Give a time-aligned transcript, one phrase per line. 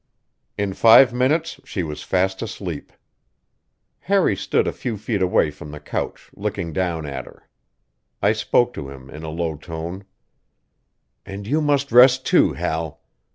[0.57, 2.91] In five minutes she was fast asleep.
[3.99, 7.47] Harry stood a few feet away from the couch, looking down at her.
[8.19, 10.05] I spoke to him, in a low tone:
[11.23, 12.99] "And you must rest too, Hal.